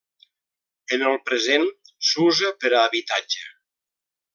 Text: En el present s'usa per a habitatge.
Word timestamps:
En 0.97 1.03
el 1.09 1.19
present 1.29 1.67
s'usa 2.13 2.53
per 2.65 2.75
a 2.77 2.83
habitatge. 2.89 3.49